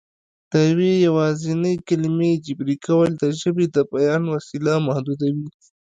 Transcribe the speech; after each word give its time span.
د 0.51 0.53
یوې 0.71 0.93
یوازینۍ 1.07 1.75
کلمې 1.87 2.31
جبري 2.45 2.77
کول 2.85 3.09
د 3.21 3.23
ژبې 3.39 3.65
د 3.75 3.77
بیان 3.91 4.23
وسیلې 4.35 4.75
محدودوي 4.87 5.47